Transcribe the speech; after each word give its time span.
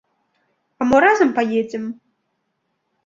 А 0.79 0.87
мо 0.91 0.97
разам 1.03 1.29
паедзем? 1.37 1.83